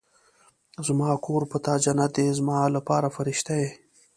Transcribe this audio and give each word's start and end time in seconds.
زما 0.87 1.09
کور 1.25 1.43
په 1.51 1.57
تا 1.65 1.73
جنت 1.83 2.11
دی، 2.17 2.27
زما 2.39 2.57
لپاره 2.75 3.07
فرښته 3.15 3.53
ېې 3.63 3.69